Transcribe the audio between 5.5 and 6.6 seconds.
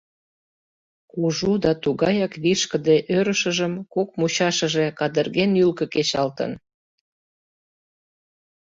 ӱлкӧ кечалтын.